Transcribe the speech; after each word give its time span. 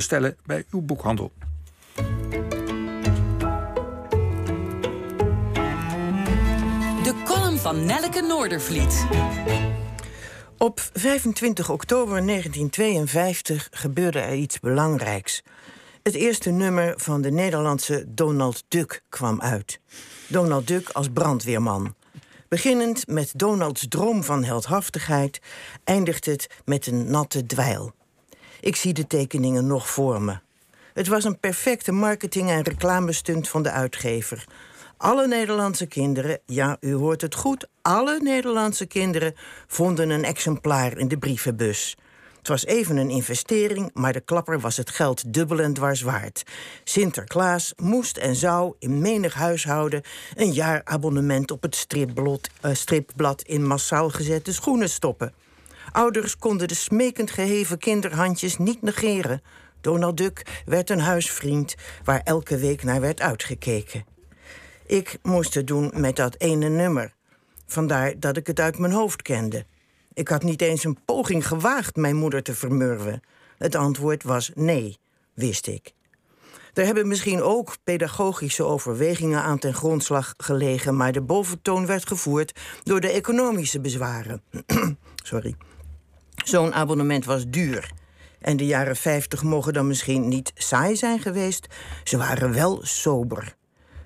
bestellen 0.00 0.36
bij 0.46 0.64
uw 0.70 0.80
boekhandel. 0.80 1.32
De 7.02 7.14
column 7.24 7.58
van 7.58 7.84
Nelleke 7.84 8.20
Noordervliet. 8.20 9.06
Op 10.58 10.80
25 10.92 11.70
oktober 11.70 12.26
1952 12.26 13.68
gebeurde 13.70 14.18
er 14.18 14.34
iets 14.34 14.60
belangrijks. 14.60 15.42
Het 16.02 16.14
eerste 16.14 16.50
nummer 16.50 16.94
van 16.96 17.22
de 17.22 17.30
Nederlandse 17.30 18.04
Donald 18.08 18.64
Duck 18.68 19.02
kwam 19.08 19.40
uit. 19.40 19.80
Donald 20.26 20.66
Duck 20.66 20.88
als 20.88 21.08
brandweerman. 21.12 21.94
Beginnend 22.48 23.06
met 23.06 23.32
Donalds 23.36 23.86
droom 23.88 24.24
van 24.24 24.44
heldhaftigheid, 24.44 25.40
eindigt 25.84 26.26
het 26.26 26.46
met 26.64 26.86
een 26.86 27.10
natte 27.10 27.46
dweil. 27.46 27.98
Ik 28.60 28.76
zie 28.76 28.92
de 28.92 29.06
tekeningen 29.06 29.66
nog 29.66 29.90
voor 29.90 30.22
me. 30.22 30.38
Het 30.92 31.08
was 31.08 31.24
een 31.24 31.40
perfecte 31.40 31.92
marketing- 31.92 32.50
en 32.50 32.62
reclamestunt 32.62 33.48
van 33.48 33.62
de 33.62 33.70
uitgever. 33.70 34.46
Alle 34.96 35.26
Nederlandse 35.26 35.86
kinderen, 35.86 36.38
ja, 36.46 36.76
u 36.80 36.94
hoort 36.94 37.20
het 37.20 37.34
goed, 37.34 37.68
alle 37.82 38.18
Nederlandse 38.22 38.86
kinderen 38.86 39.34
vonden 39.66 40.10
een 40.10 40.24
exemplaar 40.24 40.98
in 40.98 41.08
de 41.08 41.18
brievenbus. 41.18 41.96
Het 42.38 42.48
was 42.48 42.64
even 42.64 42.96
een 42.96 43.10
investering, 43.10 43.90
maar 43.94 44.12
de 44.12 44.20
klapper 44.20 44.60
was 44.60 44.76
het 44.76 44.90
geld 44.90 45.32
dubbel 45.32 45.60
en 45.60 45.74
dwars 45.74 46.02
waard. 46.02 46.42
Sinterklaas 46.84 47.72
moest 47.76 48.16
en 48.16 48.36
zou 48.36 48.74
in 48.78 49.00
menig 49.00 49.34
huishouden 49.34 50.02
een 50.34 50.52
jaarabonnement 50.52 51.50
op 51.50 51.62
het 51.62 51.76
stripblad, 51.76 52.48
uh, 52.64 52.74
stripblad 52.74 53.42
in 53.42 53.66
massaal 53.66 54.10
gezette 54.10 54.52
schoenen 54.52 54.90
stoppen. 54.90 55.32
Ouders 55.92 56.36
konden 56.36 56.68
de 56.68 56.74
smekend 56.74 57.30
geheven 57.30 57.78
kinderhandjes 57.78 58.58
niet 58.58 58.82
negeren. 58.82 59.42
Donald 59.80 60.16
Duck 60.16 60.62
werd 60.64 60.90
een 60.90 61.00
huisvriend 61.00 61.74
waar 62.04 62.20
elke 62.24 62.56
week 62.58 62.82
naar 62.82 63.00
werd 63.00 63.20
uitgekeken. 63.20 64.04
Ik 64.86 65.18
moest 65.22 65.54
het 65.54 65.66
doen 65.66 65.92
met 65.94 66.16
dat 66.16 66.34
ene 66.38 66.68
nummer. 66.68 67.14
Vandaar 67.66 68.14
dat 68.18 68.36
ik 68.36 68.46
het 68.46 68.60
uit 68.60 68.78
mijn 68.78 68.92
hoofd 68.92 69.22
kende. 69.22 69.66
Ik 70.12 70.28
had 70.28 70.42
niet 70.42 70.62
eens 70.62 70.84
een 70.84 71.04
poging 71.04 71.46
gewaagd 71.46 71.96
mijn 71.96 72.16
moeder 72.16 72.42
te 72.42 72.54
vermurwen. 72.54 73.20
Het 73.58 73.74
antwoord 73.74 74.22
was 74.22 74.50
nee, 74.54 74.98
wist 75.34 75.66
ik. 75.66 75.92
Er 76.74 76.84
hebben 76.84 77.08
misschien 77.08 77.42
ook 77.42 77.76
pedagogische 77.84 78.64
overwegingen 78.64 79.42
aan 79.42 79.58
ten 79.58 79.74
grondslag 79.74 80.34
gelegen, 80.36 80.96
maar 80.96 81.12
de 81.12 81.20
boventoon 81.20 81.86
werd 81.86 82.06
gevoerd 82.06 82.60
door 82.82 83.00
de 83.00 83.10
economische 83.10 83.80
bezwaren. 83.80 84.42
Sorry. 85.22 85.56
Zo'n 86.50 86.74
abonnement 86.74 87.24
was 87.24 87.44
duur. 87.48 87.90
En 88.38 88.56
de 88.56 88.66
jaren 88.66 88.96
50 88.96 89.42
mogen 89.42 89.72
dan 89.72 89.86
misschien 89.86 90.28
niet 90.28 90.52
saai 90.54 90.96
zijn 90.96 91.20
geweest. 91.20 91.66
Ze 92.04 92.16
waren 92.16 92.52
wel 92.52 92.78
sober. 92.82 93.54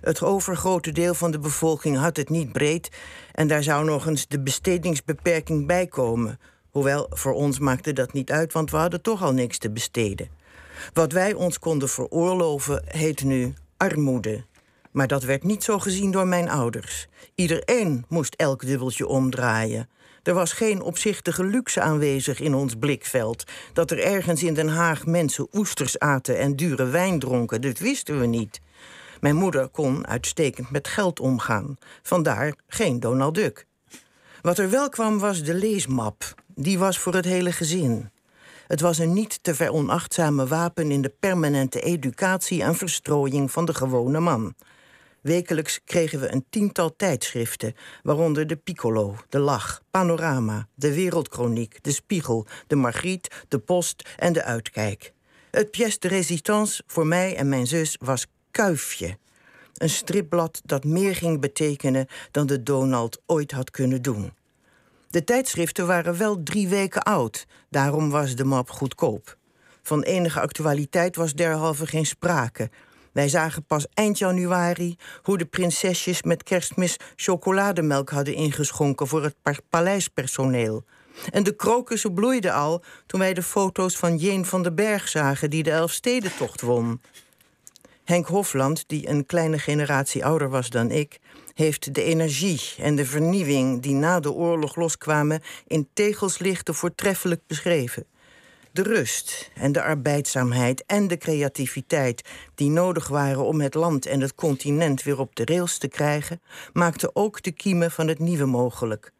Het 0.00 0.22
overgrote 0.22 0.92
deel 0.92 1.14
van 1.14 1.30
de 1.30 1.38
bevolking 1.38 1.96
had 1.96 2.16
het 2.16 2.28
niet 2.28 2.52
breed. 2.52 2.90
En 3.32 3.48
daar 3.48 3.62
zou 3.62 3.84
nog 3.84 4.06
eens 4.06 4.28
de 4.28 4.40
bestedingsbeperking 4.40 5.66
bij 5.66 5.86
komen. 5.86 6.38
Hoewel, 6.70 7.06
voor 7.10 7.32
ons 7.32 7.58
maakte 7.58 7.92
dat 7.92 8.12
niet 8.12 8.30
uit, 8.30 8.52
want 8.52 8.70
we 8.70 8.76
hadden 8.76 9.02
toch 9.02 9.22
al 9.22 9.32
niks 9.32 9.58
te 9.58 9.70
besteden. 9.70 10.28
Wat 10.92 11.12
wij 11.12 11.34
ons 11.34 11.58
konden 11.58 11.88
veroorloven 11.88 12.82
heet 12.86 13.24
nu 13.24 13.54
armoede. 13.76 14.44
Maar 14.92 15.06
dat 15.06 15.22
werd 15.22 15.42
niet 15.42 15.64
zo 15.64 15.78
gezien 15.78 16.10
door 16.10 16.26
mijn 16.26 16.48
ouders. 16.48 17.06
Iedereen 17.34 18.04
moest 18.08 18.34
elk 18.34 18.66
dubbeltje 18.66 19.06
omdraaien. 19.06 19.88
Er 20.22 20.34
was 20.34 20.52
geen 20.52 20.82
opzichtige 20.82 21.44
luxe 21.44 21.80
aanwezig 21.80 22.40
in 22.40 22.54
ons 22.54 22.74
blikveld. 22.74 23.44
Dat 23.72 23.90
er 23.90 23.98
ergens 23.98 24.42
in 24.42 24.54
Den 24.54 24.68
Haag 24.68 25.06
mensen 25.06 25.48
oesters 25.52 25.98
aten 25.98 26.38
en 26.38 26.56
dure 26.56 26.84
wijn 26.84 27.18
dronken, 27.18 27.60
dat 27.60 27.78
wisten 27.78 28.20
we 28.20 28.26
niet. 28.26 28.60
Mijn 29.20 29.36
moeder 29.36 29.68
kon 29.68 30.06
uitstekend 30.06 30.70
met 30.70 30.88
geld 30.88 31.20
omgaan. 31.20 31.78
Vandaar 32.02 32.54
geen 32.66 33.00
Donald 33.00 33.34
Duck. 33.34 33.66
Wat 34.42 34.58
er 34.58 34.70
wel 34.70 34.88
kwam 34.88 35.18
was 35.18 35.42
de 35.42 35.54
leesmap. 35.54 36.34
Die 36.54 36.78
was 36.78 36.98
voor 36.98 37.14
het 37.14 37.24
hele 37.24 37.52
gezin. 37.52 38.10
Het 38.66 38.80
was 38.80 38.98
een 38.98 39.12
niet 39.12 39.38
te 39.42 39.54
veronachtzame 39.54 40.46
wapen 40.46 40.90
in 40.90 41.02
de 41.02 41.14
permanente 41.20 41.80
educatie 41.80 42.62
en 42.62 42.74
verstrooiing 42.74 43.50
van 43.50 43.64
de 43.64 43.74
gewone 43.74 44.20
man. 44.20 44.54
Wekelijks 45.22 45.80
kregen 45.84 46.20
we 46.20 46.32
een 46.32 46.44
tiental 46.50 46.96
tijdschriften, 46.96 47.74
waaronder 48.02 48.46
de 48.46 48.56
Piccolo, 48.56 49.16
de 49.28 49.38
Lach, 49.38 49.82
Panorama, 49.90 50.68
de 50.74 50.94
Wereldkroniek, 50.94 51.78
de 51.82 51.92
Spiegel, 51.92 52.46
de 52.66 52.76
Margriet, 52.76 53.44
de 53.48 53.58
Post 53.58 54.08
en 54.16 54.32
de 54.32 54.44
Uitkijk. 54.44 55.12
Het 55.50 55.70
pièce 55.70 55.98
de 55.98 56.08
résistance 56.08 56.82
voor 56.86 57.06
mij 57.06 57.36
en 57.36 57.48
mijn 57.48 57.66
zus 57.66 57.96
was 58.00 58.26
Kuifje. 58.50 59.18
Een 59.74 59.90
stripblad 59.90 60.60
dat 60.64 60.84
meer 60.84 61.14
ging 61.14 61.40
betekenen 61.40 62.06
dan 62.30 62.46
de 62.46 62.62
Donald 62.62 63.20
ooit 63.26 63.52
had 63.52 63.70
kunnen 63.70 64.02
doen. 64.02 64.32
De 65.10 65.24
tijdschriften 65.24 65.86
waren 65.86 66.18
wel 66.18 66.42
drie 66.42 66.68
weken 66.68 67.02
oud, 67.02 67.46
daarom 67.70 68.10
was 68.10 68.34
de 68.34 68.44
map 68.44 68.70
goedkoop. 68.70 69.36
Van 69.82 70.02
enige 70.02 70.40
actualiteit 70.40 71.16
was 71.16 71.34
derhalve 71.34 71.86
geen 71.86 72.06
sprake. 72.06 72.70
Wij 73.12 73.28
zagen 73.28 73.64
pas 73.64 73.86
eind 73.94 74.18
januari 74.18 74.96
hoe 75.22 75.38
de 75.38 75.44
prinsesjes 75.44 76.22
met 76.22 76.42
kerstmis 76.42 76.96
chocolademelk 77.16 78.10
hadden 78.10 78.34
ingeschonken 78.34 79.06
voor 79.06 79.22
het 79.22 79.62
paleispersoneel. 79.68 80.84
En 81.30 81.42
de 81.42 81.56
krokussen 81.56 82.14
bloeiden 82.14 82.54
al 82.54 82.82
toen 83.06 83.20
wij 83.20 83.34
de 83.34 83.42
foto's 83.42 83.96
van 83.96 84.16
Jeen 84.16 84.46
van 84.46 84.62
den 84.62 84.74
Berg 84.74 85.08
zagen 85.08 85.50
die 85.50 85.62
de 85.62 85.70
Elfstedentocht 85.70 86.60
won. 86.60 87.00
Henk 88.04 88.26
Hofland, 88.26 88.84
die 88.86 89.08
een 89.08 89.26
kleine 89.26 89.58
generatie 89.58 90.24
ouder 90.24 90.48
was 90.48 90.70
dan 90.70 90.90
ik, 90.90 91.18
heeft 91.54 91.94
de 91.94 92.02
energie 92.02 92.60
en 92.78 92.96
de 92.96 93.06
vernieuwing 93.06 93.82
die 93.82 93.94
na 93.94 94.20
de 94.20 94.32
oorlog 94.32 94.76
loskwamen 94.76 95.42
in 95.66 95.88
tegelslichten 95.92 96.74
voortreffelijk 96.74 97.40
beschreven. 97.46 98.06
De 98.72 98.82
rust 98.82 99.50
en 99.54 99.72
de 99.72 99.82
arbeidzaamheid 99.82 100.84
en 100.86 101.08
de 101.08 101.16
creativiteit 101.16 102.28
die 102.54 102.70
nodig 102.70 103.08
waren 103.08 103.44
om 103.44 103.60
het 103.60 103.74
land 103.74 104.06
en 104.06 104.20
het 104.20 104.34
continent 104.34 105.02
weer 105.02 105.18
op 105.18 105.36
de 105.36 105.44
rails 105.44 105.78
te 105.78 105.88
krijgen, 105.88 106.40
maakten 106.72 107.16
ook 107.16 107.42
de 107.42 107.52
kiemen 107.52 107.90
van 107.90 108.08
het 108.08 108.18
nieuwe 108.18 108.44
mogelijk. 108.44 109.12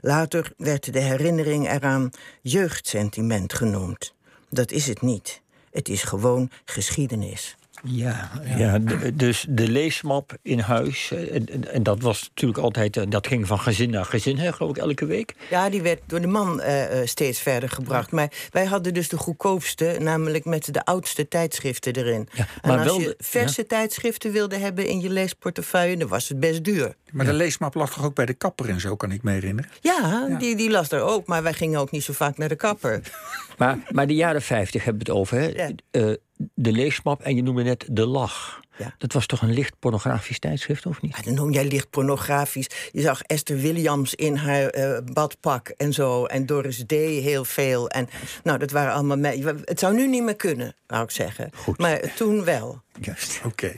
Later 0.00 0.52
werd 0.56 0.92
de 0.92 1.00
herinnering 1.00 1.70
eraan 1.70 2.10
jeugdsentiment 2.42 3.52
genoemd. 3.52 4.14
Dat 4.50 4.70
is 4.70 4.86
het 4.86 5.02
niet. 5.02 5.42
Het 5.70 5.88
is 5.88 6.02
gewoon 6.02 6.50
geschiedenis. 6.64 7.56
Ja, 7.84 8.30
ja. 8.56 8.78
dus 9.14 9.46
de 9.48 9.68
leesmap 9.68 10.36
in 10.42 10.58
huis. 10.58 11.10
Eh, 11.10 11.34
en, 11.34 11.72
en, 11.72 11.82
dat 11.82 12.00
was 12.00 12.28
natuurlijk 12.28 12.60
altijd. 12.60 12.96
Eh, 12.96 13.04
dat 13.08 13.26
ging 13.26 13.46
van 13.46 13.58
gezin 13.58 13.90
naar 13.90 14.04
gezin, 14.04 14.38
hè, 14.38 14.52
geloof 14.52 14.70
ik, 14.70 14.76
elke 14.76 15.06
week. 15.06 15.34
Ja, 15.50 15.70
die 15.70 15.82
werd 15.82 16.00
door 16.06 16.20
de 16.20 16.26
man 16.26 16.60
uh, 16.60 16.82
steeds 17.04 17.40
verder 17.40 17.68
gebracht. 17.68 18.10
Maar 18.10 18.32
wij 18.50 18.64
hadden 18.64 18.94
dus 18.94 19.08
de 19.08 19.16
goedkoopste, 19.16 19.96
namelijk 20.00 20.44
met 20.44 20.74
de 20.74 20.84
oudste 20.84 21.28
tijdschriften 21.28 21.92
erin. 21.92 22.28
Ja, 22.32 22.46
maar 22.62 22.78
en 22.78 22.88
als 22.88 23.02
je 23.02 23.14
verse 23.18 23.66
tijdschriften 23.66 24.32
wilde 24.32 24.56
hebben 24.56 24.86
in 24.86 25.00
je 25.00 25.10
leesportefeuille, 25.10 25.96
dan 25.96 26.08
was 26.08 26.28
het 26.28 26.40
best 26.40 26.64
duur. 26.64 26.94
Maar 27.12 27.26
de 27.26 27.32
leesmap 27.32 27.74
lag 27.74 27.92
toch 27.92 28.04
ook 28.04 28.14
bij 28.14 28.26
de 28.26 28.34
kapper 28.34 28.68
en 28.68 28.80
zo, 28.80 28.96
kan 28.96 29.12
ik 29.12 29.22
me 29.22 29.30
herinneren? 29.30 29.70
Ja, 29.80 30.36
Die, 30.38 30.56
die 30.56 30.70
las 30.70 30.90
er 30.90 31.02
ook, 31.02 31.26
maar 31.26 31.42
wij 31.42 31.52
gingen 31.52 31.80
ook 31.80 31.90
niet 31.90 32.02
zo 32.02 32.12
vaak 32.12 32.38
naar 32.38 32.48
de 32.48 32.56
kapper. 32.56 33.00
maar, 33.58 33.78
maar 33.90 34.06
de 34.06 34.14
jaren 34.14 34.42
50 34.42 34.84
hebben 34.84 35.04
we 35.04 35.10
het 35.10 35.20
over, 35.20 35.38
hè? 35.38 35.74
De 36.54 36.72
leesmap 36.72 37.22
en 37.22 37.36
je 37.36 37.42
noemde 37.42 37.62
net 37.62 37.86
De 37.90 38.06
Lach. 38.06 38.62
Ja. 38.76 38.94
Dat 38.98 39.12
was 39.12 39.26
toch 39.26 39.42
een 39.42 39.52
licht 39.52 39.78
pornografisch 39.78 40.38
tijdschrift, 40.38 40.86
of 40.86 41.02
niet? 41.02 41.16
Ja, 41.16 41.22
dan 41.22 41.34
noem 41.34 41.52
jij 41.52 41.64
licht 41.64 41.90
pornografisch. 41.90 42.66
Je 42.92 43.00
zag 43.00 43.22
Esther 43.22 43.56
Williams 43.56 44.14
in 44.14 44.36
haar 44.36 44.76
uh, 44.76 44.98
badpak 45.12 45.68
en 45.68 45.92
zo. 45.92 46.24
En 46.24 46.46
Doris 46.46 46.84
D. 46.86 46.90
heel 46.90 47.44
veel. 47.44 47.88
En, 47.88 48.08
nou, 48.42 48.58
dat 48.58 48.70
waren 48.70 48.92
allemaal... 48.92 49.18
Het 49.64 49.78
zou 49.78 49.94
nu 49.94 50.08
niet 50.08 50.22
meer 50.22 50.36
kunnen, 50.36 50.74
zou 50.86 51.02
ik 51.02 51.10
zeggen. 51.10 51.50
Goed. 51.54 51.78
Maar 51.78 52.14
toen 52.14 52.44
wel. 52.44 52.82
Juist. 53.00 53.40
Oké. 53.44 53.76